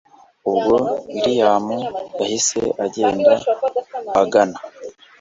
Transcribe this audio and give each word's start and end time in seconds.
ubwo 0.49 0.75
william 1.17 1.65
yahise 2.19 2.61
agenda 2.85 3.33
agana 4.21 4.57